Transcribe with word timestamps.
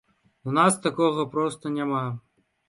У 0.51 0.53
нас 0.57 0.79
такога 0.85 1.27
проста 1.35 1.73
няма. 1.77 2.03